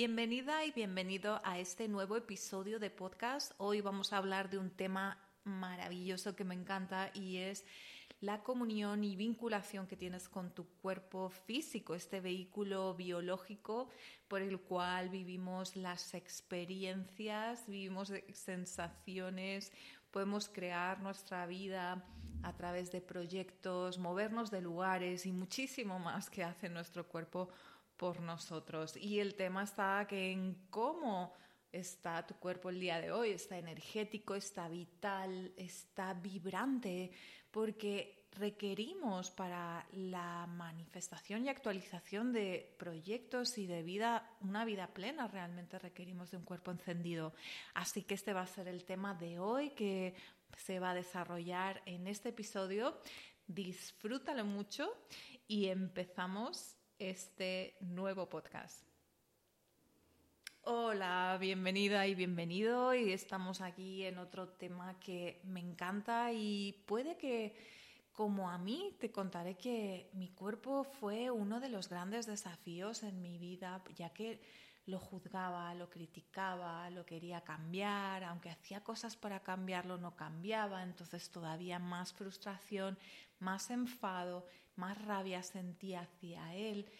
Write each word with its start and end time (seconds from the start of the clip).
Bienvenida 0.00 0.64
y 0.64 0.70
bienvenido 0.70 1.40
a 1.42 1.58
este 1.58 1.88
nuevo 1.88 2.16
episodio 2.16 2.78
de 2.78 2.88
podcast. 2.88 3.50
Hoy 3.58 3.80
vamos 3.80 4.12
a 4.12 4.18
hablar 4.18 4.48
de 4.48 4.56
un 4.56 4.70
tema 4.70 5.18
maravilloso 5.42 6.36
que 6.36 6.44
me 6.44 6.54
encanta 6.54 7.10
y 7.14 7.38
es 7.38 7.64
la 8.20 8.44
comunión 8.44 9.02
y 9.02 9.16
vinculación 9.16 9.88
que 9.88 9.96
tienes 9.96 10.28
con 10.28 10.54
tu 10.54 10.68
cuerpo 10.68 11.30
físico, 11.30 11.96
este 11.96 12.20
vehículo 12.20 12.94
biológico 12.94 13.90
por 14.28 14.40
el 14.40 14.60
cual 14.60 15.08
vivimos 15.08 15.74
las 15.74 16.14
experiencias, 16.14 17.66
vivimos 17.66 18.12
sensaciones, 18.32 19.72
podemos 20.12 20.48
crear 20.48 21.00
nuestra 21.00 21.44
vida 21.46 22.04
a 22.44 22.56
través 22.56 22.92
de 22.92 23.00
proyectos, 23.00 23.98
movernos 23.98 24.52
de 24.52 24.60
lugares 24.60 25.26
y 25.26 25.32
muchísimo 25.32 25.98
más 25.98 26.30
que 26.30 26.44
hace 26.44 26.68
nuestro 26.68 27.08
cuerpo 27.08 27.48
por 27.98 28.20
nosotros. 28.20 28.96
Y 28.96 29.20
el 29.20 29.34
tema 29.34 29.64
está 29.64 30.06
que 30.08 30.32
en 30.32 30.54
cómo 30.70 31.34
está 31.70 32.26
tu 32.26 32.34
cuerpo 32.36 32.70
el 32.70 32.80
día 32.80 33.00
de 33.00 33.12
hoy, 33.12 33.30
está 33.30 33.58
energético, 33.58 34.34
está 34.34 34.68
vital, 34.68 35.52
está 35.56 36.14
vibrante, 36.14 37.10
porque 37.50 38.26
requerimos 38.32 39.30
para 39.30 39.86
la 39.92 40.46
manifestación 40.46 41.44
y 41.44 41.48
actualización 41.48 42.32
de 42.32 42.74
proyectos 42.78 43.58
y 43.58 43.66
de 43.66 43.82
vida, 43.82 44.30
una 44.40 44.64
vida 44.64 44.86
plena, 44.88 45.28
realmente 45.28 45.78
requerimos 45.78 46.30
de 46.30 46.36
un 46.36 46.44
cuerpo 46.44 46.70
encendido. 46.70 47.34
Así 47.74 48.02
que 48.02 48.14
este 48.14 48.32
va 48.32 48.42
a 48.42 48.46
ser 48.46 48.68
el 48.68 48.84
tema 48.84 49.14
de 49.14 49.38
hoy 49.38 49.70
que 49.70 50.14
se 50.56 50.78
va 50.78 50.90
a 50.90 50.94
desarrollar 50.94 51.82
en 51.84 52.06
este 52.06 52.30
episodio. 52.30 52.98
Disfrútalo 53.46 54.44
mucho 54.44 54.88
y 55.46 55.66
empezamos 55.66 56.77
este 56.98 57.76
nuevo 57.80 58.28
podcast. 58.28 58.82
Hola, 60.62 61.38
bienvenida 61.40 62.06
y 62.06 62.14
bienvenido. 62.14 62.94
Y 62.94 63.12
estamos 63.12 63.60
aquí 63.60 64.04
en 64.04 64.18
otro 64.18 64.48
tema 64.48 64.98
que 64.98 65.40
me 65.44 65.60
encanta 65.60 66.32
y 66.32 66.72
puede 66.86 67.16
que, 67.16 67.54
como 68.12 68.50
a 68.50 68.58
mí, 68.58 68.96
te 68.98 69.12
contaré 69.12 69.56
que 69.56 70.10
mi 70.12 70.30
cuerpo 70.30 70.84
fue 70.84 71.30
uno 71.30 71.60
de 71.60 71.68
los 71.68 71.88
grandes 71.88 72.26
desafíos 72.26 73.02
en 73.04 73.22
mi 73.22 73.38
vida, 73.38 73.82
ya 73.94 74.10
que 74.10 74.40
lo 74.86 74.98
juzgaba, 74.98 75.74
lo 75.74 75.90
criticaba, 75.90 76.88
lo 76.90 77.04
quería 77.04 77.42
cambiar, 77.42 78.24
aunque 78.24 78.50
hacía 78.50 78.82
cosas 78.82 79.16
para 79.16 79.40
cambiarlo, 79.40 79.98
no 79.98 80.16
cambiaba, 80.16 80.82
entonces 80.82 81.30
todavía 81.30 81.78
más 81.78 82.14
frustración, 82.14 82.98
más 83.40 83.70
enfado, 83.70 84.46
más 84.76 85.00
rabia 85.04 85.42
sentía 85.42 86.00
hacia 86.02 86.54
él, 86.54 86.90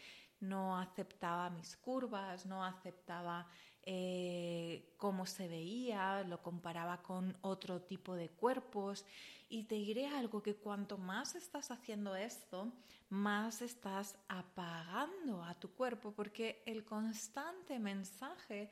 no 0.40 0.78
aceptaba 0.78 1.50
mis 1.50 1.76
curvas, 1.76 2.46
no 2.46 2.64
aceptaba 2.64 3.46
eh, 3.82 4.94
cómo 4.96 5.26
se 5.26 5.48
veía, 5.48 6.22
lo 6.22 6.42
comparaba 6.42 7.02
con 7.02 7.36
otro 7.40 7.80
tipo 7.82 8.14
de 8.14 8.28
cuerpos. 8.28 9.04
Y 9.48 9.64
te 9.64 9.76
diré 9.76 10.06
algo, 10.06 10.42
que 10.42 10.56
cuanto 10.56 10.98
más 10.98 11.34
estás 11.34 11.70
haciendo 11.70 12.14
esto, 12.14 12.70
más 13.08 13.62
estás 13.62 14.16
apagando 14.28 15.42
a 15.42 15.54
tu 15.54 15.70
cuerpo, 15.70 16.12
porque 16.12 16.62
el 16.66 16.84
constante 16.84 17.78
mensaje 17.78 18.70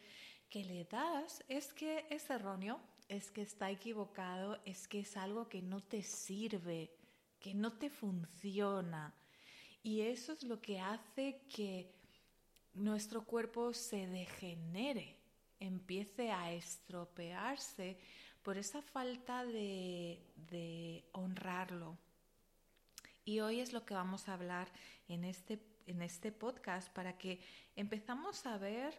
que 0.51 0.65
le 0.65 0.85
das 0.85 1.43
es 1.49 1.73
que 1.73 2.07
es 2.11 2.29
erróneo, 2.29 2.79
es 3.09 3.31
que 3.31 3.43
está 3.43 3.71
equivocado, 3.71 4.61
es 4.65 4.87
que 4.87 5.01
es 5.01 5.17
algo 5.17 5.49
que 5.49 5.63
no 5.63 5.83
te 5.83 6.03
sirve, 6.03 6.91
que 7.41 7.55
no 7.55 7.73
te 7.73 7.91
funciona. 7.91 9.15
Y 9.83 10.03
eso 10.03 10.33
es 10.33 10.43
lo 10.43 10.61
que 10.61 10.81
hace 10.81 11.43
que 11.49 11.95
nuestro 12.75 13.25
cuerpo 13.25 13.73
se 13.73 14.07
degenere, 14.07 15.17
empiece 15.61 16.31
a 16.31 16.53
estropearse 16.53 17.99
por 18.43 18.59
esa 18.59 18.83
falta 18.83 19.45
de, 19.45 20.23
de 20.37 21.05
honrarlo. 21.13 21.99
Y 23.25 23.41
hoy 23.41 23.61
es 23.61 23.73
lo 23.73 23.85
que 23.85 23.95
vamos 23.95 24.29
a 24.29 24.35
hablar 24.35 24.69
en 25.09 25.25
este, 25.25 25.61
en 25.87 26.03
este 26.03 26.33
podcast 26.33 26.93
para 26.93 27.17
que 27.19 27.41
empezamos 27.75 28.47
a 28.47 28.59
ver 28.59 28.97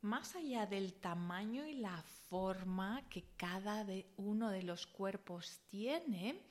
más 0.00 0.36
allá 0.36 0.66
del 0.66 0.94
tamaño 0.94 1.66
y 1.66 1.74
la 1.74 2.02
forma 2.28 3.02
que 3.08 3.24
cada 3.36 3.84
de 3.84 4.06
uno 4.16 4.50
de 4.50 4.62
los 4.62 4.86
cuerpos 4.86 5.60
tiene, 5.70 6.42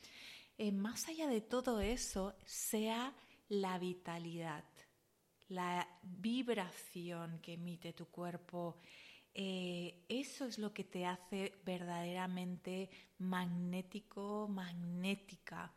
eh, 0.58 0.72
más 0.72 1.08
allá 1.08 1.28
de 1.28 1.42
todo 1.42 1.82
eso, 1.82 2.36
sea 2.46 3.14
la 3.50 3.78
vitalidad, 3.80 4.64
la 5.48 5.88
vibración 6.04 7.40
que 7.40 7.54
emite 7.54 7.94
tu 7.94 8.08
cuerpo. 8.08 8.78
Eh, 9.34 10.06
eso 10.10 10.46
es 10.46 10.60
lo 10.60 10.74
que 10.74 10.84
te 10.84 11.06
hace 11.06 11.60
verdaderamente 11.66 12.90
magnético, 13.18 14.48
magnética. 14.48 15.74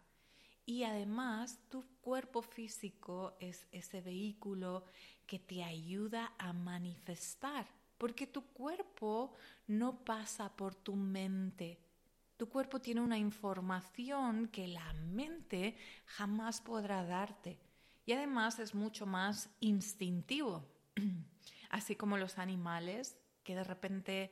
Y 0.67 0.83
además 0.83 1.61
tu 1.71 1.85
cuerpo 2.01 2.43
físico 2.43 3.37
es 3.41 3.67
ese 3.73 4.01
vehículo 4.01 4.85
que 5.27 5.39
te 5.39 5.63
ayuda 5.63 6.35
a 6.39 6.53
manifestar, 6.53 7.67
porque 7.97 8.27
tu 8.27 8.43
cuerpo 8.53 9.33
no 9.69 10.05
pasa 10.05 10.55
por 10.55 10.75
tu 10.75 10.97
mente, 10.97 11.79
tu 12.37 12.49
cuerpo 12.49 12.81
tiene 12.81 13.01
una 13.01 13.19
información 13.19 14.49
que 14.49 14.69
la 14.69 14.93
mente 14.93 15.77
jamás 16.05 16.61
podrá 16.61 17.05
darte. 17.05 17.59
Y 18.05 18.13
además 18.13 18.59
es 18.59 18.75
mucho 18.75 19.07
más 19.07 19.51
instintivo. 19.61 20.65
Así 21.71 21.97
como 21.97 22.17
los 22.17 22.39
animales 22.39 23.17
que 23.43 23.55
de 23.55 23.65
repente 23.65 24.31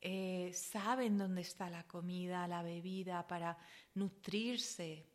eh, 0.00 0.50
saben 0.52 1.16
dónde 1.16 1.42
está 1.42 1.70
la 1.70 1.86
comida, 1.86 2.48
la 2.48 2.62
bebida 2.62 3.26
para 3.26 3.56
nutrirse. 3.94 5.06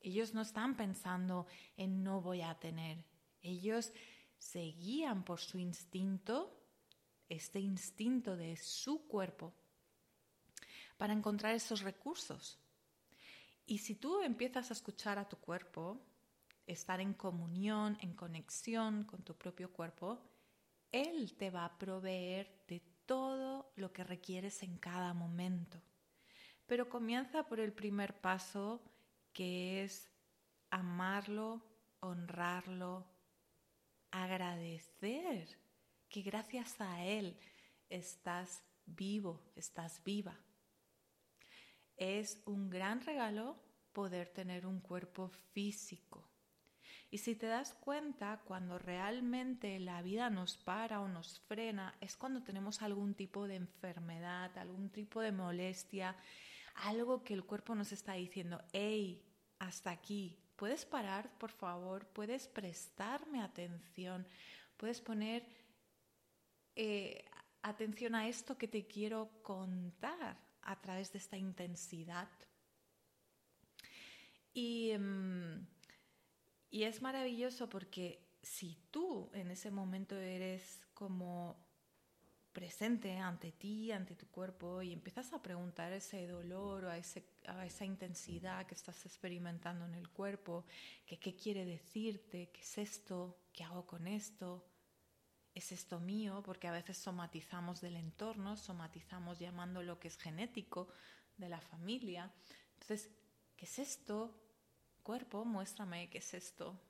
Ellos 0.00 0.34
no 0.34 0.42
están 0.42 0.76
pensando 0.76 1.46
en 1.76 2.02
no 2.02 2.20
voy 2.20 2.42
a 2.42 2.54
tener. 2.58 3.04
Ellos 3.40 3.92
se 4.36 4.60
guían 4.60 5.24
por 5.24 5.40
su 5.40 5.58
instinto, 5.58 6.60
este 7.28 7.60
instinto 7.60 8.36
de 8.36 8.56
su 8.56 9.06
cuerpo 9.06 9.54
para 10.96 11.12
encontrar 11.12 11.54
esos 11.54 11.82
recursos. 11.82 12.58
Y 13.66 13.78
si 13.78 13.94
tú 13.94 14.20
empiezas 14.20 14.70
a 14.70 14.74
escuchar 14.74 15.18
a 15.18 15.28
tu 15.28 15.36
cuerpo, 15.38 16.00
estar 16.66 17.00
en 17.00 17.14
comunión, 17.14 17.96
en 18.00 18.14
conexión 18.14 19.04
con 19.04 19.22
tu 19.22 19.36
propio 19.36 19.72
cuerpo, 19.72 20.22
Él 20.92 21.34
te 21.36 21.50
va 21.50 21.64
a 21.64 21.78
proveer 21.78 22.64
de 22.68 22.80
todo 23.06 23.72
lo 23.76 23.92
que 23.92 24.04
requieres 24.04 24.62
en 24.62 24.78
cada 24.78 25.14
momento. 25.14 25.80
Pero 26.66 26.88
comienza 26.88 27.46
por 27.46 27.60
el 27.60 27.72
primer 27.72 28.20
paso, 28.20 28.82
que 29.32 29.84
es 29.84 30.10
amarlo, 30.70 31.62
honrarlo, 32.00 33.06
agradecer 34.10 35.58
que 36.08 36.22
gracias 36.22 36.80
a 36.80 37.04
Él 37.04 37.36
estás 37.88 38.62
vivo, 38.86 39.42
estás 39.56 40.02
viva. 40.04 40.38
Es 41.96 42.42
un 42.46 42.70
gran 42.70 43.00
regalo 43.00 43.56
poder 43.92 44.28
tener 44.28 44.66
un 44.66 44.80
cuerpo 44.80 45.28
físico. 45.28 46.28
Y 47.10 47.18
si 47.18 47.36
te 47.36 47.46
das 47.46 47.74
cuenta, 47.74 48.42
cuando 48.44 48.76
realmente 48.76 49.78
la 49.78 50.02
vida 50.02 50.30
nos 50.30 50.56
para 50.56 51.00
o 51.00 51.06
nos 51.06 51.38
frena, 51.46 51.94
es 52.00 52.16
cuando 52.16 52.42
tenemos 52.42 52.82
algún 52.82 53.14
tipo 53.14 53.46
de 53.46 53.54
enfermedad, 53.54 54.58
algún 54.58 54.90
tipo 54.90 55.20
de 55.20 55.30
molestia, 55.30 56.16
algo 56.74 57.22
que 57.22 57.34
el 57.34 57.44
cuerpo 57.44 57.76
nos 57.76 57.92
está 57.92 58.14
diciendo, 58.14 58.60
hey, 58.72 59.24
hasta 59.60 59.92
aquí, 59.92 60.36
¿puedes 60.56 60.84
parar, 60.84 61.30
por 61.38 61.52
favor? 61.52 62.04
¿Puedes 62.08 62.48
prestarme 62.48 63.42
atención? 63.42 64.26
¿Puedes 64.76 65.00
poner 65.00 65.46
eh, 66.74 67.24
atención 67.62 68.16
a 68.16 68.26
esto 68.26 68.58
que 68.58 68.66
te 68.66 68.88
quiero 68.88 69.30
contar? 69.42 70.36
A 70.64 70.80
través 70.80 71.12
de 71.12 71.18
esta 71.18 71.36
intensidad. 71.36 72.28
Y, 74.52 74.92
mm, 74.96 75.66
y 76.70 76.84
es 76.84 77.02
maravilloso 77.02 77.68
porque 77.68 78.24
si 78.42 78.76
tú 78.90 79.30
en 79.34 79.50
ese 79.50 79.70
momento 79.70 80.16
eres 80.16 80.80
como 80.92 81.56
presente 82.52 83.16
ante 83.18 83.50
ti, 83.52 83.90
ante 83.90 84.14
tu 84.14 84.28
cuerpo 84.28 84.80
y 84.80 84.92
empiezas 84.92 85.32
a 85.32 85.42
preguntar 85.42 85.92
ese 85.92 86.26
dolor 86.28 86.84
o 86.84 86.90
a, 86.90 86.96
ese, 86.96 87.26
a 87.46 87.66
esa 87.66 87.84
intensidad 87.84 88.64
que 88.66 88.76
estás 88.76 89.04
experimentando 89.04 89.84
en 89.84 89.94
el 89.94 90.08
cuerpo, 90.08 90.64
qué 91.04 91.34
quiere 91.34 91.64
decirte, 91.64 92.50
qué 92.52 92.60
es 92.60 92.78
esto, 92.78 93.40
qué 93.52 93.64
hago 93.64 93.84
con 93.86 94.06
esto, 94.06 94.64
¿es 95.54 95.72
esto 95.72 96.00
mío? 96.00 96.42
Porque 96.44 96.68
a 96.68 96.72
veces 96.72 96.98
somatizamos 96.98 97.80
del 97.80 97.96
entorno, 97.96 98.56
somatizamos 98.56 99.38
llamando 99.38 99.82
lo 99.82 99.98
que 99.98 100.08
es 100.08 100.16
genético 100.16 100.88
de 101.36 101.48
la 101.48 101.60
familia. 101.60 102.32
Entonces, 102.74 103.10
¿qué 103.56 103.64
es 103.64 103.78
esto? 103.78 104.40
Cuerpo, 105.02 105.44
muéstrame 105.44 106.10
qué 106.10 106.18
es 106.18 106.34
esto. 106.34 106.80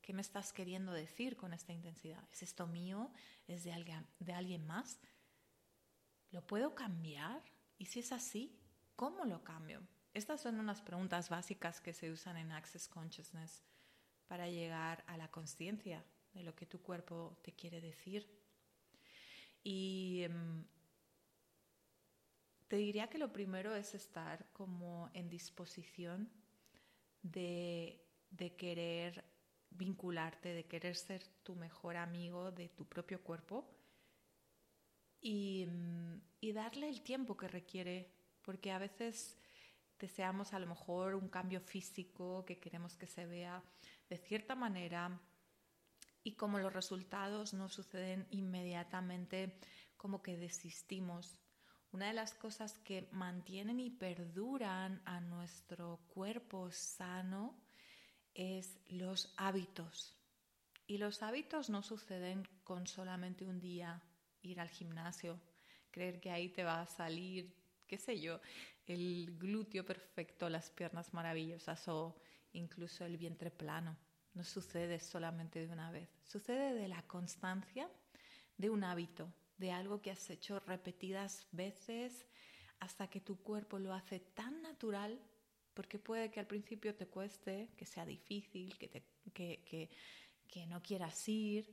¿Qué 0.00 0.14
me 0.14 0.22
estás 0.22 0.52
queriendo 0.52 0.92
decir 0.92 1.36
con 1.36 1.52
esta 1.52 1.72
intensidad? 1.72 2.26
¿Es 2.32 2.42
esto 2.42 2.66
mío? 2.66 3.12
¿Es 3.46 3.64
de 3.64 3.72
alguien, 3.72 4.06
de 4.18 4.32
alguien 4.32 4.66
más? 4.66 5.00
¿Lo 6.30 6.46
puedo 6.46 6.74
cambiar? 6.74 7.42
Y 7.76 7.86
si 7.86 8.00
es 8.00 8.12
así, 8.12 8.58
¿cómo 8.96 9.24
lo 9.26 9.44
cambio? 9.44 9.86
Estas 10.14 10.40
son 10.40 10.58
unas 10.58 10.80
preguntas 10.80 11.28
básicas 11.28 11.80
que 11.80 11.92
se 11.92 12.10
usan 12.10 12.38
en 12.38 12.52
Access 12.52 12.88
Consciousness 12.88 13.62
para 14.26 14.48
llegar 14.48 15.04
a 15.06 15.16
la 15.16 15.30
conciencia 15.30 16.04
de 16.38 16.44
lo 16.44 16.54
que 16.54 16.66
tu 16.66 16.80
cuerpo 16.80 17.36
te 17.42 17.52
quiere 17.52 17.80
decir. 17.80 18.26
Y 19.64 20.22
em, 20.22 20.64
te 22.68 22.76
diría 22.76 23.08
que 23.08 23.18
lo 23.18 23.32
primero 23.32 23.74
es 23.74 23.94
estar 23.94 24.46
como 24.52 25.10
en 25.14 25.28
disposición 25.28 26.30
de, 27.22 28.00
de 28.30 28.54
querer 28.54 29.24
vincularte, 29.70 30.54
de 30.54 30.66
querer 30.66 30.94
ser 30.94 31.26
tu 31.42 31.56
mejor 31.56 31.96
amigo 31.96 32.52
de 32.52 32.68
tu 32.68 32.86
propio 32.86 33.20
cuerpo 33.22 33.68
y, 35.20 35.66
mm, 35.66 36.20
y, 36.40 36.52
darle 36.52 36.88
el 36.88 37.02
tiempo 37.02 37.36
que 37.36 37.48
requiere, 37.48 38.12
porque 38.42 38.70
a 38.70 38.78
veces 38.78 39.36
deseamos 39.98 40.52
a 40.52 40.60
lo 40.60 40.66
mejor 40.66 41.16
un 41.16 41.28
cambio 41.28 41.60
físico 41.60 42.44
que 42.44 42.60
queremos 42.60 42.96
que 42.96 43.08
se 43.08 43.26
vea 43.26 43.60
de 44.08 44.16
cierta 44.16 44.54
manera 44.54 45.20
y 46.28 46.32
como 46.32 46.58
los 46.58 46.74
resultados 46.74 47.54
no 47.54 47.70
suceden 47.70 48.26
inmediatamente, 48.30 49.58
como 49.96 50.20
que 50.22 50.36
desistimos. 50.36 51.38
Una 51.90 52.08
de 52.08 52.12
las 52.12 52.34
cosas 52.34 52.78
que 52.80 53.08
mantienen 53.12 53.80
y 53.80 53.88
perduran 53.88 55.00
a 55.06 55.22
nuestro 55.22 56.00
cuerpo 56.08 56.70
sano 56.70 57.58
es 58.34 58.78
los 58.88 59.32
hábitos. 59.38 60.18
Y 60.86 60.98
los 60.98 61.22
hábitos 61.22 61.70
no 61.70 61.82
suceden 61.82 62.46
con 62.62 62.86
solamente 62.86 63.46
un 63.46 63.58
día 63.58 64.02
ir 64.42 64.60
al 64.60 64.68
gimnasio, 64.68 65.40
creer 65.90 66.20
que 66.20 66.30
ahí 66.30 66.50
te 66.50 66.62
va 66.62 66.82
a 66.82 66.86
salir, 66.86 67.56
qué 67.86 67.96
sé 67.96 68.20
yo, 68.20 68.38
el 68.84 69.34
glúteo 69.38 69.82
perfecto, 69.82 70.50
las 70.50 70.68
piernas 70.68 71.14
maravillosas 71.14 71.88
o 71.88 72.20
incluso 72.52 73.06
el 73.06 73.16
vientre 73.16 73.50
plano. 73.50 73.96
No 74.34 74.44
sucede 74.44 75.00
solamente 75.00 75.66
de 75.66 75.72
una 75.72 75.90
vez, 75.90 76.08
sucede 76.24 76.74
de 76.74 76.88
la 76.88 77.02
constancia 77.02 77.90
de 78.56 78.70
un 78.70 78.84
hábito, 78.84 79.32
de 79.56 79.72
algo 79.72 80.00
que 80.00 80.10
has 80.10 80.30
hecho 80.30 80.60
repetidas 80.60 81.46
veces 81.52 82.26
hasta 82.80 83.08
que 83.08 83.20
tu 83.20 83.42
cuerpo 83.42 83.78
lo 83.78 83.92
hace 83.92 84.20
tan 84.20 84.62
natural 84.62 85.20
porque 85.78 86.00
puede 86.00 86.28
que 86.28 86.40
al 86.40 86.46
principio 86.48 86.96
te 86.96 87.06
cueste, 87.06 87.70
que 87.76 87.86
sea 87.86 88.04
difícil, 88.04 88.76
que, 88.78 88.88
te, 88.88 89.04
que, 89.32 89.88
que, 90.48 90.66
no 90.66 90.82
quieras 90.82 91.28
ir, 91.28 91.72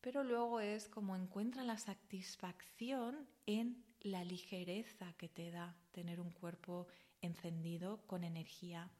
pero 0.00 0.24
luego 0.24 0.58
es 0.60 0.88
como 0.88 1.14
encuentra 1.14 1.62
la 1.62 1.76
satisfacción 1.76 3.28
en 3.44 3.84
la 4.00 4.24
ligereza 4.24 5.12
que 5.18 5.28
te 5.28 5.50
da 5.50 5.76
tener 5.90 6.18
un 6.18 6.30
cuerpo 6.30 6.86
encendido 7.20 8.06
con 8.06 8.24
energía 8.24 8.90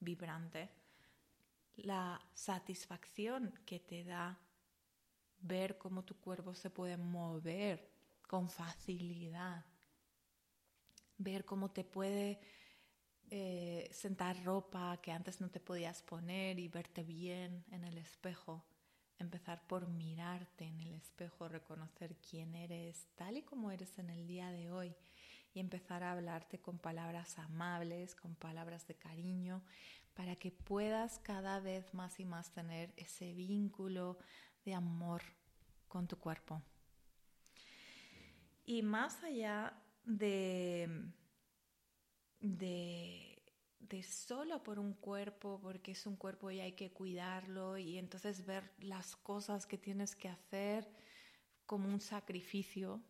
vibrante, 0.00 0.70
la 1.76 2.20
satisfacción 2.34 3.52
que 3.64 3.80
te 3.80 4.04
da 4.04 4.38
ver 5.40 5.78
cómo 5.78 6.04
tu 6.04 6.16
cuerpo 6.16 6.54
se 6.54 6.70
puede 6.70 6.96
mover 6.96 7.90
con 8.26 8.48
facilidad, 8.48 9.64
ver 11.18 11.44
cómo 11.44 11.70
te 11.70 11.84
puede 11.84 12.40
eh, 13.30 13.88
sentar 13.92 14.42
ropa 14.44 14.98
que 15.02 15.12
antes 15.12 15.40
no 15.40 15.50
te 15.50 15.60
podías 15.60 16.02
poner 16.02 16.58
y 16.58 16.68
verte 16.68 17.02
bien 17.02 17.64
en 17.70 17.84
el 17.84 17.98
espejo. 17.98 18.64
Empezar 19.18 19.66
por 19.66 19.88
mirarte 19.88 20.64
en 20.64 20.80
el 20.80 20.92
espejo, 20.94 21.48
reconocer 21.48 22.16
quién 22.16 22.54
eres 22.54 23.06
tal 23.14 23.36
y 23.36 23.42
como 23.42 23.70
eres 23.70 23.98
en 23.98 24.10
el 24.10 24.26
día 24.26 24.50
de 24.50 24.70
hoy 24.70 24.94
y 25.54 25.60
empezar 25.60 26.02
a 26.02 26.12
hablarte 26.12 26.58
con 26.58 26.78
palabras 26.78 27.38
amables, 27.38 28.14
con 28.14 28.34
palabras 28.34 28.86
de 28.86 28.94
cariño, 28.96 29.62
para 30.14 30.36
que 30.36 30.50
puedas 30.50 31.18
cada 31.18 31.60
vez 31.60 31.92
más 31.94 32.20
y 32.20 32.24
más 32.24 32.52
tener 32.52 32.92
ese 32.96 33.32
vínculo 33.32 34.18
de 34.64 34.74
amor 34.74 35.22
con 35.88 36.06
tu 36.06 36.18
cuerpo. 36.18 36.62
Y 38.64 38.82
más 38.82 39.22
allá 39.24 39.74
de 40.04 41.12
de, 42.42 44.02
solo 44.02 44.62
por 44.62 44.78
un 44.78 44.94
cuerpo, 44.94 45.60
porque 45.62 45.92
es 45.92 46.06
un 46.06 46.16
cuerpo 46.16 46.50
y 46.50 46.60
hay 46.60 46.72
que 46.72 46.92
cuidarlo 46.92 47.78
y 47.78 47.98
entonces 47.98 48.44
ver 48.44 48.72
las 48.80 49.16
cosas 49.16 49.66
que 49.66 49.78
tienes 49.78 50.16
que 50.16 50.28
hacer 50.28 50.88
como 51.66 51.88
un 51.88 52.00
sacrificio, 52.00 53.00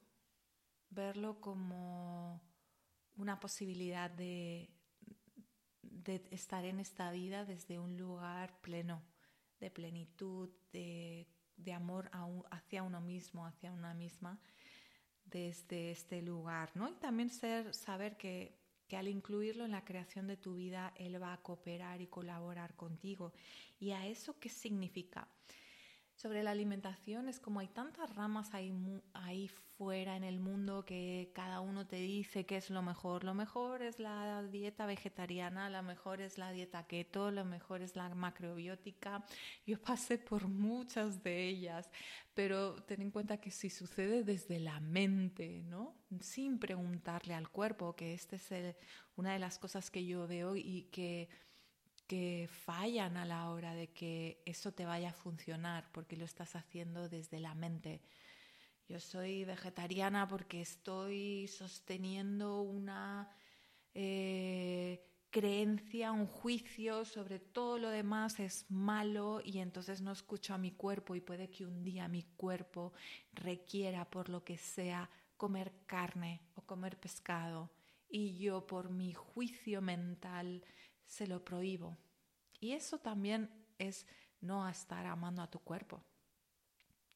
verlo 0.91 1.41
como 1.41 2.43
una 3.17 3.41
posibilidad 3.41 4.11
de, 4.11 4.71
de 6.05 6.23
estar 6.31 6.65
en 6.65 6.81
esta 6.81 7.11
vida 7.11 7.45
desde 7.45 7.79
un 7.79 7.97
lugar 7.97 8.61
pleno, 8.61 9.03
de 9.61 9.71
plenitud, 9.71 10.51
de, 10.73 11.27
amor 11.75 12.11
hacia 12.51 12.83
uno 12.83 13.01
mismo, 13.01 13.47
hacia 13.47 13.73
una 13.73 13.95
misma, 13.95 14.39
desde 15.25 15.93
este 15.93 16.21
lugar, 16.21 16.71
¿no? 16.75 16.89
Y 16.89 16.95
también 16.95 17.31
ser, 17.31 17.73
saber 17.73 18.17
que 18.17 18.63
que 18.93 18.99
al 18.99 19.09
incluirlo 19.09 19.65
en 19.65 19.71
la 19.71 19.87
creación 19.87 20.27
de 20.27 20.37
tu 20.37 20.57
vida, 20.57 20.93
Él 20.97 21.17
va 21.23 21.33
a 21.33 21.41
cooperar 21.41 22.03
y 22.03 22.09
colaborar 22.09 22.75
contigo. 22.75 23.33
¿Y 23.81 23.93
a 23.93 24.07
eso 24.07 24.39
qué 24.39 24.51
significa? 24.51 25.27
Sobre 26.23 26.45
la 26.45 26.53
alimentación 26.53 27.29
es 27.29 27.41
como 27.41 27.59
hay 27.59 27.67
tantas 27.67 28.15
ramas 28.15 28.55
ahí, 28.55 28.73
ahí 29.13 29.49
fuera 29.77 30.15
en 30.15 30.23
el 30.23 30.39
mundo 30.39 30.85
que 30.85 31.33
cada 31.35 31.61
uno 31.61 31.85
te 31.85 31.97
dice 31.97 32.47
qué 32.47 32.59
es 32.59 32.71
lo 32.71 32.81
mejor. 32.81 33.25
Lo 33.25 33.35
mejor 33.35 33.83
es 33.83 33.99
la 33.99 34.41
dieta 34.45 34.87
vegetariana, 34.87 35.69
lo 35.69 35.83
mejor 35.83 36.21
es 36.21 36.39
la 36.39 36.53
dieta 36.53 36.87
keto, 36.87 37.33
lo 37.33 37.45
mejor 37.45 37.83
es 37.83 37.97
la 37.97 38.09
macrobiótica. 38.15 39.27
Yo 39.67 39.83
pasé 39.83 40.17
por 40.17 40.47
muchas 40.47 41.25
de 41.25 41.49
ellas, 41.49 41.91
pero 42.35 42.77
ten 42.77 43.03
en 43.03 43.11
cuenta 43.11 43.41
que 43.41 43.51
si 43.51 43.69
sucede 43.69 44.23
desde 44.23 44.61
la 44.61 44.79
mente, 44.79 45.65
¿no? 45.65 45.97
Sin 46.21 46.61
preguntarle 46.61 47.35
al 47.35 47.49
cuerpo, 47.49 47.97
que 47.97 48.15
esta 48.15 48.37
es 48.37 48.77
una 49.17 49.33
de 49.33 49.41
las 49.41 49.59
cosas 49.59 49.91
que 49.91 50.07
yo 50.07 50.29
veo 50.29 50.55
y 50.55 50.85
que 50.93 51.29
que 52.13 52.47
fallan 52.47 53.17
a 53.17 53.25
la 53.25 53.49
hora 53.49 53.75
de 53.75 53.89
que 53.89 54.43
eso 54.45 54.71
te 54.71 54.85
vaya 54.85 55.09
a 55.09 55.15
funcionar 55.15 55.91
porque 55.93 56.15
lo 56.15 56.27
estás 56.27 56.57
haciendo 56.57 57.09
desde 57.09 57.41
la 57.41 57.55
mente. 57.55 58.03
Yo 58.87 59.01
soy 59.01 59.47
vegetariana 59.47 60.29
porque 60.29 60.61
estoy 60.61 61.49
sosteniendo 61.49 62.61
una 62.61 63.35
eh, 63.95 65.03
creencia, 65.31 66.13
un 66.13 66.27
juicio 66.27 67.07
sobre 67.07 67.39
todo 67.39 67.79
lo 67.79 67.89
demás 67.89 68.41
es 68.41 68.67
malo 68.69 69.41
y 69.43 69.61
entonces 69.61 70.03
no 70.03 70.13
escucho 70.13 70.53
a 70.53 70.59
mi 70.59 70.73
cuerpo 70.73 71.15
y 71.15 71.23
puede 71.23 71.49
que 71.49 71.65
un 71.65 71.83
día 71.83 72.09
mi 72.09 72.25
cuerpo 72.37 72.93
requiera 73.33 74.05
por 74.05 74.29
lo 74.29 74.45
que 74.45 74.59
sea 74.59 75.09
comer 75.39 75.73
carne 75.87 76.43
o 76.57 76.61
comer 76.61 77.01
pescado 77.01 77.71
y 78.11 78.37
yo 78.37 78.67
por 78.67 78.91
mi 78.91 79.15
juicio 79.15 79.81
mental 79.81 80.63
se 81.07 81.27
lo 81.27 81.45
prohíbo. 81.45 81.97
Y 82.61 82.73
eso 82.73 82.99
también 82.99 83.51
es 83.79 84.07
no 84.41 84.69
estar 84.69 85.07
amando 85.07 85.43
a 85.43 85.51
tu 85.51 85.59
cuerpo, 85.61 86.03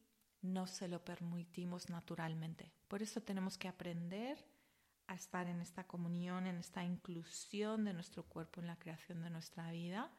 no 0.42 0.66
se 0.66 0.88
lo 0.88 1.04
permitimos 1.04 1.90
naturalmente. 1.90 2.70
Por 2.88 3.02
eso 3.02 3.20
tenemos 3.20 3.58
que 3.58 3.68
aprender 3.68 4.38
a 5.06 5.14
estar 5.14 5.48
en 5.48 5.60
esta 5.60 5.86
comunión, 5.86 6.46
en 6.46 6.56
esta 6.56 6.84
inclusión 6.84 7.84
de 7.84 7.92
nuestro 7.92 8.24
cuerpo 8.24 8.60
en 8.60 8.66
la 8.66 8.78
creación 8.78 9.22
de 9.22 9.30
nuestra 9.30 9.70
vida 9.70 10.10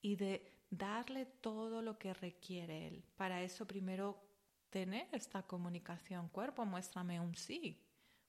y 0.00 0.16
de 0.16 0.58
darle 0.70 1.26
todo 1.26 1.82
lo 1.82 1.98
que 1.98 2.14
requiere 2.14 2.88
Él. 2.88 3.04
Para 3.16 3.42
eso 3.42 3.66
primero 3.66 4.22
tener 4.70 5.06
esta 5.12 5.42
comunicación. 5.42 6.28
Cuerpo, 6.28 6.64
muéstrame 6.64 7.20
un 7.20 7.36
sí, 7.36 7.78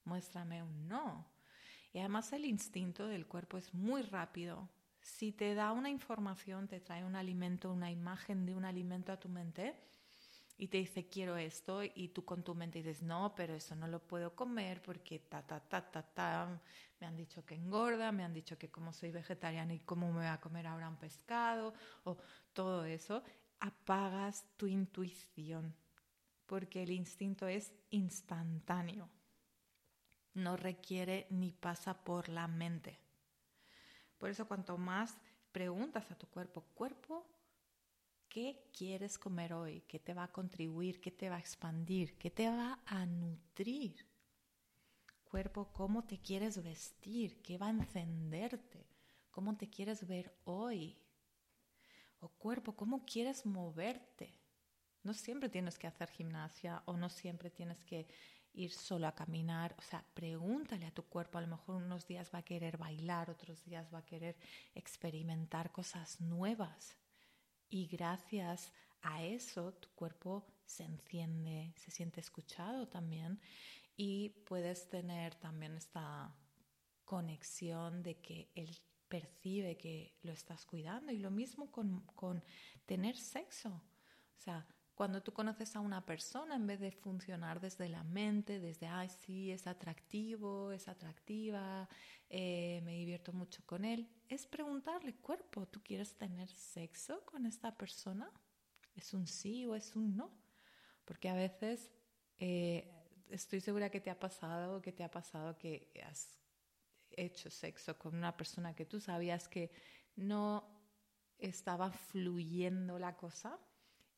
muéstrame 0.04 0.62
un 0.62 0.86
no. 0.86 1.26
Y 1.92 1.98
además 1.98 2.32
el 2.32 2.44
instinto 2.44 3.06
del 3.06 3.26
cuerpo 3.26 3.56
es 3.56 3.72
muy 3.72 4.02
rápido. 4.02 4.68
Si 5.00 5.32
te 5.32 5.54
da 5.54 5.72
una 5.72 5.90
información, 5.90 6.68
te 6.68 6.80
trae 6.80 7.04
un 7.04 7.16
alimento, 7.16 7.72
una 7.72 7.90
imagen 7.90 8.46
de 8.46 8.54
un 8.54 8.64
alimento 8.64 9.12
a 9.12 9.20
tu 9.20 9.28
mente 9.28 9.74
y 10.56 10.68
te 10.68 10.78
dice 10.78 11.08
quiero 11.08 11.36
esto 11.36 11.82
y 11.82 12.08
tú 12.08 12.24
con 12.24 12.42
tu 12.42 12.54
mente 12.54 12.78
dices 12.78 13.02
no, 13.02 13.34
pero 13.34 13.54
eso 13.54 13.74
no 13.74 13.88
lo 13.88 14.00
puedo 14.00 14.34
comer 14.34 14.80
porque 14.82 15.18
ta, 15.18 15.42
ta, 15.42 15.60
ta, 15.60 15.90
ta, 15.90 16.02
ta, 16.02 16.60
me 17.00 17.06
han 17.06 17.16
dicho 17.16 17.44
que 17.44 17.54
engorda, 17.54 18.12
me 18.12 18.24
han 18.24 18.32
dicho 18.32 18.56
que 18.56 18.70
como 18.70 18.92
soy 18.92 19.10
vegetariana 19.10 19.74
y 19.74 19.80
cómo 19.80 20.08
me 20.08 20.18
voy 20.18 20.26
a 20.26 20.40
comer 20.40 20.66
ahora 20.66 20.88
un 20.88 20.96
pescado 20.96 21.74
o 22.04 22.16
todo 22.52 22.84
eso, 22.84 23.22
apagas 23.60 24.46
tu 24.56 24.66
intuición 24.66 25.74
porque 26.46 26.82
el 26.82 26.90
instinto 26.90 27.48
es 27.48 27.72
instantáneo, 27.90 29.08
no 30.34 30.56
requiere 30.56 31.26
ni 31.30 31.52
pasa 31.52 32.04
por 32.04 32.28
la 32.28 32.46
mente. 32.46 32.98
Por 34.18 34.30
eso 34.30 34.46
cuanto 34.46 34.76
más 34.76 35.16
preguntas 35.52 36.10
a 36.10 36.18
tu 36.18 36.26
cuerpo, 36.28 36.62
cuerpo, 36.74 37.26
¿qué 38.34 38.68
quieres 38.76 39.16
comer 39.16 39.52
hoy? 39.52 39.82
¿Qué 39.82 40.00
te 40.00 40.12
va 40.12 40.24
a 40.24 40.32
contribuir? 40.32 41.00
¿Qué 41.00 41.12
te 41.12 41.30
va 41.30 41.36
a 41.36 41.38
expandir? 41.38 42.18
¿Qué 42.18 42.32
te 42.32 42.48
va 42.48 42.80
a 42.84 43.06
nutrir? 43.06 44.08
Cuerpo, 45.22 45.72
¿cómo 45.72 46.02
te 46.02 46.18
quieres 46.18 46.60
vestir? 46.60 47.40
¿Qué 47.42 47.58
va 47.58 47.68
a 47.68 47.70
encenderte? 47.70 48.88
¿Cómo 49.30 49.56
te 49.56 49.70
quieres 49.70 50.04
ver 50.08 50.36
hoy? 50.42 50.98
O 52.18 52.28
cuerpo, 52.28 52.74
¿cómo 52.74 53.04
quieres 53.04 53.46
moverte? 53.46 54.40
No 55.04 55.14
siempre 55.14 55.48
tienes 55.48 55.78
que 55.78 55.86
hacer 55.86 56.10
gimnasia 56.10 56.82
o 56.86 56.96
no 56.96 57.10
siempre 57.10 57.50
tienes 57.50 57.84
que 57.84 58.08
ir 58.52 58.72
solo 58.72 59.06
a 59.06 59.14
caminar. 59.14 59.76
O 59.78 59.82
sea, 59.82 60.04
pregúntale 60.12 60.86
a 60.86 60.94
tu 60.94 61.04
cuerpo. 61.04 61.38
A 61.38 61.42
lo 61.42 61.46
mejor 61.46 61.76
unos 61.76 62.04
días 62.08 62.32
va 62.34 62.40
a 62.40 62.44
querer 62.44 62.78
bailar, 62.78 63.30
otros 63.30 63.64
días 63.64 63.94
va 63.94 63.98
a 63.98 64.06
querer 64.06 64.36
experimentar 64.74 65.70
cosas 65.70 66.20
nuevas. 66.20 66.96
Y 67.74 67.88
gracias 67.88 68.72
a 69.02 69.24
eso 69.24 69.72
tu 69.72 69.88
cuerpo 69.96 70.46
se 70.64 70.84
enciende, 70.84 71.74
se 71.76 71.90
siente 71.90 72.20
escuchado 72.20 72.86
también 72.86 73.40
y 73.96 74.28
puedes 74.46 74.88
tener 74.88 75.34
también 75.34 75.76
esta 75.76 76.32
conexión 77.04 78.04
de 78.04 78.20
que 78.20 78.52
él 78.54 78.78
percibe 79.08 79.76
que 79.76 80.16
lo 80.22 80.30
estás 80.30 80.64
cuidando 80.66 81.10
y 81.10 81.18
lo 81.18 81.32
mismo 81.32 81.72
con, 81.72 82.02
con 82.14 82.44
tener 82.86 83.16
sexo. 83.16 83.70
O 83.70 84.40
sea, 84.40 84.64
cuando 84.94 85.22
tú 85.22 85.32
conoces 85.32 85.74
a 85.74 85.80
una 85.80 86.04
persona, 86.04 86.54
en 86.54 86.66
vez 86.66 86.78
de 86.78 86.92
funcionar 86.92 87.60
desde 87.60 87.88
la 87.88 88.04
mente, 88.04 88.60
desde, 88.60 88.86
ay, 88.86 89.08
sí, 89.08 89.50
es 89.50 89.66
atractivo, 89.66 90.70
es 90.70 90.86
atractiva, 90.86 91.88
eh, 92.30 92.80
me 92.84 92.92
divierto 92.92 93.32
mucho 93.32 93.64
con 93.66 93.84
él, 93.84 94.08
es 94.28 94.46
preguntarle, 94.46 95.14
cuerpo, 95.16 95.66
¿tú 95.66 95.82
quieres 95.82 96.16
tener 96.16 96.48
sexo 96.48 97.24
con 97.24 97.44
esta 97.44 97.76
persona? 97.76 98.30
¿Es 98.94 99.12
un 99.14 99.26
sí 99.26 99.66
o 99.66 99.74
es 99.74 99.96
un 99.96 100.16
no? 100.16 100.30
Porque 101.04 101.28
a 101.28 101.34
veces 101.34 101.90
eh, 102.38 102.88
estoy 103.30 103.60
segura 103.60 103.90
que 103.90 104.00
te 104.00 104.10
ha 104.10 104.18
pasado, 104.18 104.80
que 104.80 104.92
te 104.92 105.02
ha 105.02 105.10
pasado 105.10 105.58
que 105.58 105.90
has 106.08 106.40
hecho 107.10 107.50
sexo 107.50 107.98
con 107.98 108.14
una 108.14 108.36
persona 108.36 108.74
que 108.74 108.84
tú 108.84 109.00
sabías 109.00 109.48
que 109.48 109.72
no 110.14 110.68
estaba 111.38 111.90
fluyendo 111.90 112.98
la 112.98 113.16
cosa 113.16 113.58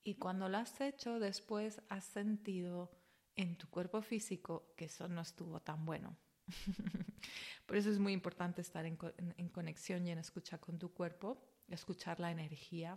y 0.07 0.15
cuando 0.15 0.49
lo 0.49 0.59
has 0.59 0.81
hecho, 0.81 1.19
después 1.19 1.83
has 1.89 2.05
sentido 2.05 2.93
en 3.35 3.57
tu 3.59 3.69
cuerpo 3.69 4.03
físico 4.03 4.73
que 4.77 4.85
eso 4.85 5.09
no 5.09 5.21
estuvo 5.21 5.59
tan 5.59 5.85
bueno. 5.85 6.17
Por 7.67 7.77
eso 7.77 7.91
es 7.91 7.99
muy 7.99 8.13
importante 8.13 8.61
estar 8.61 8.87
en, 8.87 8.97
conexión 9.49 10.07
y 10.07 10.13
en 10.13 10.19
escucha 10.19 10.59
con 10.59 10.79
tu 10.79 10.93
cuerpo, 10.93 11.43
escuchar 11.67 12.21
la 12.21 12.31
energía, 12.31 12.97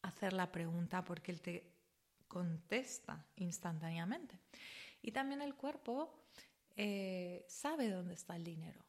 hacer 0.00 0.32
la 0.32 0.50
pregunta 0.50 1.04
porque 1.04 1.32
él 1.32 1.42
te 1.42 1.70
contesta 2.28 3.26
instantáneamente. 3.36 4.40
Y 5.02 5.12
también 5.12 5.42
el 5.42 5.54
cuerpo 5.54 6.30
eh, 6.76 7.44
sabe 7.46 7.90
dónde 7.90 8.14
está 8.14 8.36
el 8.36 8.44
dinero, 8.44 8.86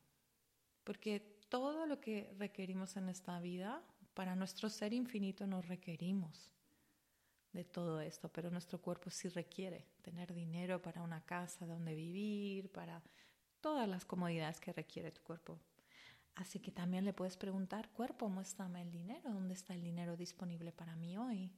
porque 0.86 1.42
todo 1.50 1.86
lo 1.86 2.00
que 2.00 2.34
requerimos 2.38 2.96
en 2.96 3.10
esta 3.10 3.38
vida, 3.42 3.84
para 4.14 4.34
nuestro 4.38 4.70
ser 4.70 4.94
infinito 4.94 5.46
nos 5.46 5.68
requerimos 5.68 6.54
de 7.54 7.64
todo 7.64 8.00
esto, 8.02 8.30
pero 8.30 8.52
nuestro 8.52 8.80
cuerpo 8.80 9.10
sí 9.10 9.28
requiere 9.30 9.88
tener 10.02 10.34
dinero 10.34 10.82
para 10.82 11.02
una 11.02 11.26
casa 11.26 11.66
donde 11.66 11.96
vivir, 11.96 12.72
para 12.72 13.02
todas 13.62 13.88
las 13.88 14.06
comodidades 14.06 14.60
que 14.60 14.74
requiere 14.74 15.12
tu 15.12 15.22
cuerpo. 15.24 15.60
Así 16.36 16.60
que 16.60 16.72
también 16.72 17.06
le 17.06 17.14
puedes 17.14 17.36
preguntar, 17.36 17.90
cuerpo, 17.90 18.30
muéstrame 18.30 18.82
el 18.82 18.92
dinero, 18.92 19.32
¿dónde 19.34 19.56
está 19.56 19.74
el 19.74 19.82
dinero 19.82 20.16
disponible 20.16 20.72
para 20.72 20.96
mí 20.96 21.18
hoy? 21.18 21.52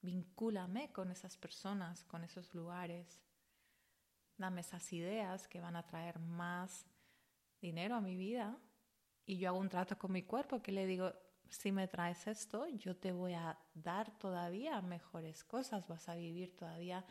Vincúlame 0.00 0.92
con 0.92 1.10
esas 1.10 1.36
personas, 1.36 2.04
con 2.04 2.24
esos 2.24 2.54
lugares. 2.54 3.20
Dame 4.38 4.60
esas 4.60 4.92
ideas 4.92 5.48
que 5.48 5.60
van 5.60 5.76
a 5.76 5.86
traer 5.86 6.18
más 6.18 6.86
dinero 7.60 7.96
a 7.96 8.00
mi 8.00 8.16
vida. 8.16 8.56
Y 9.26 9.38
yo 9.38 9.48
hago 9.48 9.58
un 9.58 9.68
trato 9.68 9.98
con 9.98 10.12
mi 10.12 10.22
cuerpo 10.22 10.62
que 10.62 10.72
le 10.72 10.86
digo, 10.86 11.12
si 11.50 11.72
me 11.72 11.88
traes 11.88 12.26
esto, 12.26 12.68
yo 12.68 12.96
te 12.96 13.12
voy 13.12 13.34
a 13.34 13.58
dar 13.74 14.10
todavía 14.18 14.80
mejores 14.82 15.44
cosas, 15.44 15.86
vas 15.88 16.08
a 16.08 16.14
vivir 16.14 16.56
todavía 16.56 17.04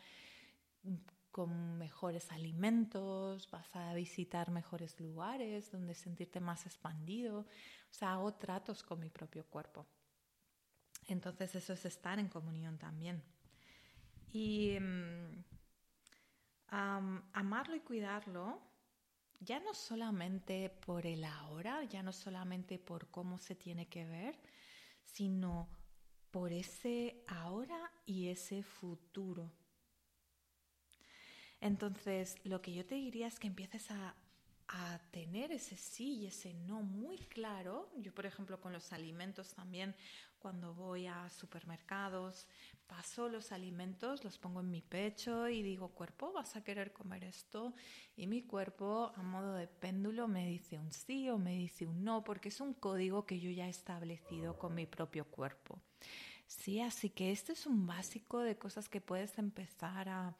con 1.30 1.76
mejores 1.76 2.32
alimentos, 2.32 3.50
vas 3.50 3.74
a 3.76 3.92
visitar 3.92 4.50
mejores 4.50 4.98
lugares 5.00 5.70
donde 5.70 5.94
sentirte 5.94 6.40
más 6.40 6.64
expandido. 6.64 7.40
O 7.40 7.94
sea, 7.94 8.14
hago 8.14 8.34
tratos 8.34 8.82
con 8.82 9.00
mi 9.00 9.10
propio 9.10 9.44
cuerpo. 9.44 9.86
Entonces 11.08 11.54
eso 11.54 11.72
es 11.74 11.84
estar 11.84 12.18
en 12.18 12.28
comunión 12.28 12.78
también. 12.78 13.22
Y 14.32 14.78
mm, 14.80 15.44
amarlo 17.32 17.76
y 17.76 17.80
cuidarlo 17.80 18.60
ya 19.40 19.60
no 19.60 19.74
solamente 19.74 20.70
por 20.70 21.06
el 21.06 21.24
ahora, 21.24 21.84
ya 21.84 22.02
no 22.02 22.12
solamente 22.12 22.78
por 22.78 23.08
cómo 23.08 23.38
se 23.38 23.54
tiene 23.54 23.86
que 23.86 24.04
ver, 24.04 24.38
sino 25.04 25.68
por 26.30 26.52
ese 26.52 27.22
ahora 27.26 27.90
y 28.04 28.28
ese 28.28 28.62
futuro. 28.62 29.52
Entonces, 31.60 32.36
lo 32.44 32.60
que 32.60 32.74
yo 32.74 32.84
te 32.84 32.96
diría 32.96 33.26
es 33.26 33.38
que 33.38 33.46
empieces 33.46 33.90
a, 33.90 34.14
a, 34.68 35.00
tener 35.10 35.52
ese 35.52 35.76
sí 35.76 36.18
y 36.18 36.26
ese 36.26 36.52
no 36.52 36.82
muy 36.82 37.18
claro. 37.18 37.90
Yo, 37.96 38.12
por 38.12 38.26
ejemplo, 38.26 38.60
con 38.60 38.72
los 38.72 38.92
alimentos 38.92 39.54
también, 39.54 39.94
cuando 40.46 40.74
voy 40.74 41.08
a 41.08 41.28
supermercados, 41.28 42.46
paso 42.86 43.28
los 43.28 43.50
alimentos, 43.50 44.22
los 44.22 44.38
pongo 44.38 44.60
en 44.60 44.70
mi 44.70 44.80
pecho 44.80 45.48
y 45.48 45.60
digo, 45.60 45.88
cuerpo, 45.88 46.32
¿vas 46.32 46.54
a 46.54 46.62
querer 46.62 46.92
comer 46.92 47.24
esto? 47.24 47.74
Y 48.16 48.28
mi 48.28 48.42
cuerpo, 48.42 49.10
a 49.16 49.22
modo 49.22 49.54
de 49.54 49.66
péndulo, 49.66 50.28
me 50.28 50.46
dice 50.46 50.78
un 50.78 50.92
sí 50.92 51.28
o 51.30 51.36
me 51.36 51.50
dice 51.50 51.84
un 51.84 52.04
no, 52.04 52.22
porque 52.22 52.50
es 52.50 52.60
un 52.60 52.74
código 52.74 53.26
que 53.26 53.40
yo 53.40 53.50
ya 53.50 53.66
he 53.66 53.70
establecido 53.70 54.56
con 54.56 54.72
mi 54.76 54.86
propio 54.86 55.24
cuerpo. 55.24 55.80
Sí, 56.46 56.80
así 56.80 57.10
que 57.10 57.32
este 57.32 57.52
es 57.54 57.66
un 57.66 57.84
básico 57.84 58.38
de 58.38 58.56
cosas 58.56 58.88
que 58.88 59.00
puedes 59.00 59.38
empezar 59.38 60.08
a, 60.08 60.36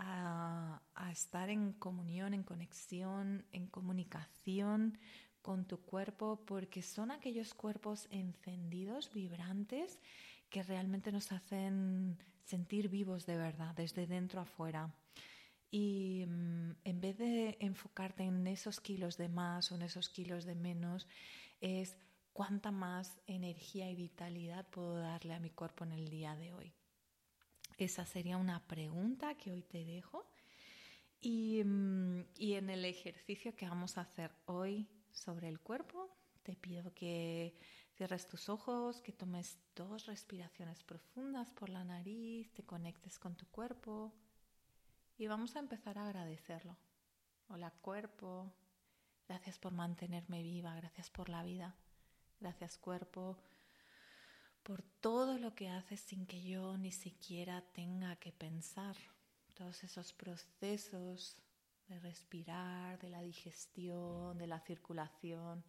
a, 0.00 0.82
a 0.96 1.12
estar 1.12 1.50
en 1.50 1.72
comunión, 1.74 2.34
en 2.34 2.42
conexión, 2.42 3.46
en 3.52 3.68
comunicación 3.68 4.98
con 5.46 5.64
tu 5.64 5.78
cuerpo, 5.78 6.40
porque 6.44 6.82
son 6.82 7.12
aquellos 7.12 7.54
cuerpos 7.54 8.08
encendidos, 8.10 9.12
vibrantes, 9.12 10.00
que 10.50 10.64
realmente 10.64 11.12
nos 11.12 11.30
hacen 11.30 12.18
sentir 12.42 12.88
vivos 12.88 13.26
de 13.26 13.36
verdad, 13.36 13.72
desde 13.76 14.08
dentro 14.08 14.40
afuera. 14.40 14.92
Y 15.70 16.24
mm, 16.26 16.70
en 16.82 17.00
vez 17.00 17.16
de 17.18 17.56
enfocarte 17.60 18.24
en 18.24 18.44
esos 18.48 18.80
kilos 18.80 19.16
de 19.18 19.28
más 19.28 19.70
o 19.70 19.76
en 19.76 19.82
esos 19.82 20.08
kilos 20.08 20.46
de 20.46 20.56
menos, 20.56 21.06
es 21.60 21.96
cuánta 22.32 22.72
más 22.72 23.16
energía 23.28 23.88
y 23.88 23.94
vitalidad 23.94 24.68
puedo 24.68 24.98
darle 24.98 25.32
a 25.32 25.38
mi 25.38 25.50
cuerpo 25.50 25.84
en 25.84 25.92
el 25.92 26.08
día 26.10 26.34
de 26.34 26.52
hoy. 26.54 26.72
Esa 27.78 28.04
sería 28.04 28.36
una 28.36 28.66
pregunta 28.66 29.36
que 29.36 29.52
hoy 29.52 29.62
te 29.62 29.84
dejo. 29.84 30.26
Y, 31.20 31.62
mm, 31.64 32.24
y 32.36 32.54
en 32.54 32.68
el 32.68 32.84
ejercicio 32.84 33.54
que 33.54 33.68
vamos 33.68 33.96
a 33.96 34.00
hacer 34.00 34.32
hoy 34.46 34.88
sobre 35.16 35.48
el 35.48 35.58
cuerpo, 35.58 36.16
te 36.42 36.54
pido 36.54 36.94
que 36.94 37.58
Cierres 37.96 38.28
tus 38.28 38.50
ojos, 38.50 39.00
que 39.00 39.12
tomes 39.12 39.58
dos 39.74 40.04
respiraciones 40.04 40.84
profundas 40.84 41.50
por 41.52 41.70
la 41.70 41.82
nariz, 41.82 42.52
te 42.52 42.62
conectes 42.62 43.18
con 43.18 43.36
tu 43.36 43.46
cuerpo 43.46 44.12
y 45.16 45.28
vamos 45.28 45.56
a 45.56 45.60
empezar 45.60 45.96
a 45.96 46.04
agradecerlo. 46.04 46.76
Hola 47.48 47.70
cuerpo, 47.70 48.52
gracias 49.26 49.58
por 49.58 49.72
mantenerme 49.72 50.42
viva, 50.42 50.74
gracias 50.74 51.08
por 51.08 51.30
la 51.30 51.42
vida, 51.42 51.74
gracias 52.38 52.76
cuerpo 52.76 53.38
por 54.62 54.82
todo 54.82 55.38
lo 55.38 55.54
que 55.54 55.70
haces 55.70 56.00
sin 56.00 56.26
que 56.26 56.42
yo 56.42 56.76
ni 56.76 56.92
siquiera 56.92 57.62
tenga 57.72 58.16
que 58.16 58.32
pensar. 58.32 58.94
Todos 59.54 59.82
esos 59.84 60.12
procesos 60.12 61.38
de 61.88 61.98
respirar, 62.00 62.98
de 62.98 63.10
la 63.10 63.22
digestión, 63.22 64.38
de 64.38 64.46
la 64.46 64.60
circulación, 64.60 65.64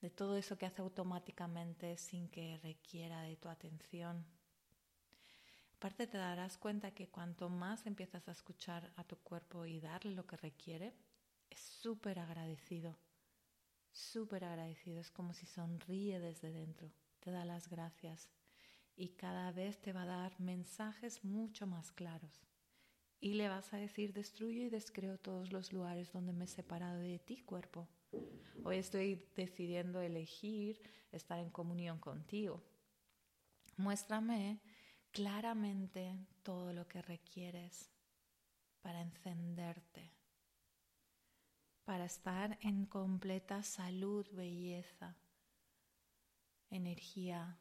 de 0.00 0.10
todo 0.10 0.36
eso 0.36 0.56
que 0.56 0.66
hace 0.66 0.82
automáticamente 0.82 1.96
sin 1.96 2.28
que 2.28 2.58
requiera 2.62 3.22
de 3.22 3.36
tu 3.36 3.48
atención. 3.48 4.24
Aparte 5.76 6.06
te 6.06 6.18
darás 6.18 6.58
cuenta 6.58 6.92
que 6.92 7.08
cuanto 7.08 7.48
más 7.48 7.86
empiezas 7.86 8.28
a 8.28 8.32
escuchar 8.32 8.92
a 8.96 9.04
tu 9.04 9.16
cuerpo 9.16 9.64
y 9.66 9.80
darle 9.80 10.12
lo 10.12 10.26
que 10.26 10.36
requiere, 10.36 10.94
es 11.48 11.60
súper 11.60 12.18
agradecido, 12.18 12.98
súper 13.90 14.44
agradecido, 14.44 15.00
es 15.00 15.10
como 15.10 15.32
si 15.32 15.46
sonríe 15.46 16.20
desde 16.20 16.52
dentro 16.52 16.90
te 17.20 17.30
da 17.30 17.44
las 17.44 17.68
gracias 17.68 18.28
y 18.96 19.10
cada 19.10 19.52
vez 19.52 19.80
te 19.80 19.92
va 19.92 20.02
a 20.02 20.06
dar 20.06 20.40
mensajes 20.40 21.24
mucho 21.24 21.66
más 21.66 21.92
claros. 21.92 22.40
Y 23.20 23.34
le 23.34 23.48
vas 23.48 23.72
a 23.74 23.76
decir, 23.76 24.14
destruyo 24.14 24.62
y 24.62 24.70
descreo 24.70 25.18
todos 25.18 25.52
los 25.52 25.72
lugares 25.72 26.10
donde 26.12 26.32
me 26.32 26.44
he 26.44 26.48
separado 26.48 27.00
de 27.00 27.18
ti, 27.18 27.42
cuerpo. 27.42 27.86
Hoy 28.64 28.78
estoy 28.78 29.26
decidiendo 29.36 30.00
elegir 30.00 30.80
estar 31.12 31.38
en 31.38 31.50
comunión 31.50 31.98
contigo. 31.98 32.62
Muéstrame 33.76 34.60
claramente 35.10 36.26
todo 36.42 36.72
lo 36.72 36.86
que 36.88 37.02
requieres 37.02 37.90
para 38.80 39.02
encenderte, 39.02 40.12
para 41.84 42.06
estar 42.06 42.58
en 42.62 42.86
completa 42.86 43.62
salud, 43.62 44.26
belleza, 44.32 45.16
energía 46.70 47.58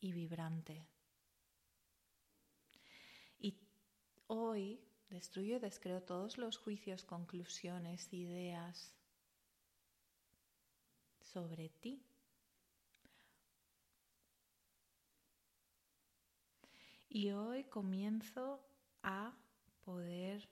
y 0.00 0.12
vibrante. 0.12 0.86
Y 3.38 3.56
hoy 4.28 4.80
destruyo 5.10 5.56
y 5.56 5.58
descreo 5.58 6.02
todos 6.02 6.38
los 6.38 6.56
juicios, 6.56 7.04
conclusiones, 7.04 8.12
ideas 8.12 8.94
sobre 11.20 11.68
ti. 11.68 12.02
Y 17.10 17.30
hoy 17.30 17.64
comienzo 17.64 18.60
a 19.02 19.34
poder 19.84 20.48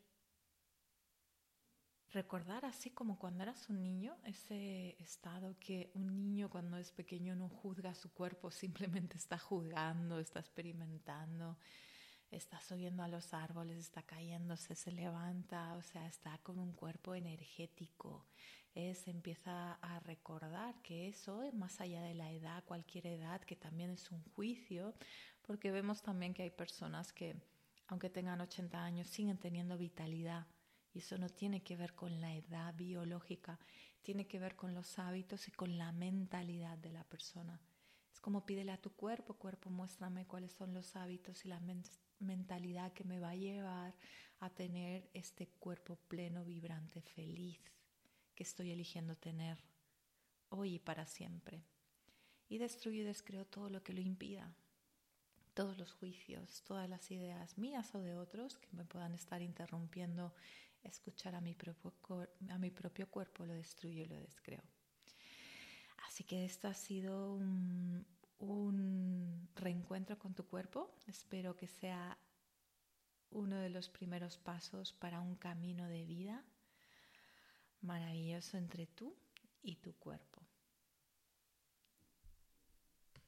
recordar 2.12 2.64
así 2.64 2.90
como 2.90 3.18
cuando 3.18 3.42
eras 3.42 3.68
un 3.68 3.82
niño, 3.82 4.16
ese 4.24 4.96
estado 5.02 5.58
que 5.60 5.90
un 5.92 6.16
niño 6.16 6.48
cuando 6.48 6.78
es 6.78 6.90
pequeño 6.90 7.36
no 7.36 7.50
juzga 7.50 7.94
su 7.94 8.10
cuerpo, 8.14 8.50
simplemente 8.50 9.18
está 9.18 9.38
juzgando, 9.38 10.18
está 10.18 10.40
experimentando, 10.40 11.58
está 12.30 12.60
subiendo 12.60 13.02
a 13.02 13.08
los 13.08 13.32
árboles, 13.34 13.78
está 13.78 14.02
cayéndose, 14.02 14.74
se 14.74 14.92
levanta, 14.92 15.74
o 15.74 15.82
sea, 15.82 16.06
está 16.06 16.38
con 16.38 16.58
un 16.58 16.72
cuerpo 16.72 17.14
energético. 17.14 18.26
Es, 18.74 19.08
empieza 19.08 19.74
a 19.74 20.00
recordar 20.00 20.82
que 20.82 21.08
eso 21.08 21.42
es 21.42 21.54
más 21.54 21.80
allá 21.80 22.02
de 22.02 22.14
la 22.14 22.30
edad, 22.32 22.64
cualquier 22.64 23.06
edad, 23.06 23.40
que 23.40 23.56
también 23.56 23.90
es 23.90 24.10
un 24.10 24.22
juicio, 24.34 24.94
porque 25.42 25.70
vemos 25.70 26.02
también 26.02 26.34
que 26.34 26.42
hay 26.42 26.50
personas 26.50 27.12
que, 27.12 27.36
aunque 27.86 28.10
tengan 28.10 28.40
80 28.40 28.84
años, 28.84 29.08
siguen 29.08 29.38
teniendo 29.38 29.78
vitalidad 29.78 30.46
y 30.92 30.98
eso 30.98 31.18
no 31.18 31.28
tiene 31.28 31.62
que 31.62 31.76
ver 31.76 31.94
con 31.94 32.20
la 32.20 32.34
edad 32.34 32.74
biológica, 32.74 33.58
tiene 34.02 34.26
que 34.26 34.38
ver 34.38 34.56
con 34.56 34.74
los 34.74 34.98
hábitos 34.98 35.48
y 35.48 35.52
con 35.52 35.78
la 35.78 35.92
mentalidad 35.92 36.78
de 36.78 36.92
la 36.92 37.04
persona. 37.04 37.60
Es 38.12 38.20
como 38.20 38.46
pídele 38.46 38.72
a 38.72 38.80
tu 38.80 38.90
cuerpo, 38.94 39.34
cuerpo, 39.34 39.68
muéstrame 39.68 40.26
cuáles 40.26 40.52
son 40.52 40.72
los 40.72 40.96
hábitos 40.96 41.44
y 41.44 41.48
la 41.48 41.60
mentalidad 42.18 42.92
que 42.92 43.04
me 43.04 43.20
va 43.20 43.30
a 43.30 43.36
llevar 43.36 43.94
a 44.40 44.50
tener 44.50 45.08
este 45.14 45.46
cuerpo 45.46 45.96
pleno, 46.08 46.44
vibrante, 46.44 47.00
feliz 47.02 47.60
que 48.34 48.42
estoy 48.42 48.70
eligiendo 48.70 49.16
tener 49.16 49.58
hoy 50.50 50.74
y 50.74 50.78
para 50.78 51.06
siempre. 51.06 51.64
Y 52.48 52.58
destruyo 52.58 53.02
y 53.02 53.04
descreo 53.04 53.46
todo 53.46 53.70
lo 53.70 53.82
que 53.82 53.92
lo 53.92 54.00
impida, 54.00 54.54
todos 55.54 55.78
los 55.78 55.92
juicios, 55.92 56.62
todas 56.62 56.88
las 56.88 57.10
ideas 57.10 57.58
mías 57.58 57.94
o 57.94 58.00
de 58.00 58.14
otros 58.14 58.58
que 58.58 58.68
me 58.72 58.84
puedan 58.84 59.14
estar 59.14 59.42
interrumpiendo 59.42 60.34
escuchar 60.82 61.34
a 61.34 61.40
mi 61.40 61.54
propio, 61.54 61.92
a 62.50 62.58
mi 62.58 62.70
propio 62.70 63.08
cuerpo, 63.08 63.44
lo 63.46 63.54
destruyo 63.54 64.02
y 64.02 64.06
lo 64.06 64.16
descreo. 64.16 64.62
Así 66.06 66.24
que 66.24 66.44
esto 66.44 66.68
ha 66.68 66.74
sido 66.74 67.32
un, 67.32 68.06
un 68.38 69.48
reencuentro 69.54 70.18
con 70.18 70.34
tu 70.34 70.46
cuerpo. 70.46 70.90
Espero 71.06 71.56
que 71.56 71.66
sea 71.66 72.18
uno 73.30 73.56
de 73.56 73.70
los 73.70 73.88
primeros 73.88 74.38
pasos 74.38 74.92
para 74.92 75.20
un 75.20 75.36
camino 75.36 75.86
de 75.88 76.04
vida 76.04 76.44
maravilloso 77.80 78.56
entre 78.56 78.86
tú 78.86 79.14
y 79.62 79.76
tu 79.76 79.94
cuerpo. 79.94 80.35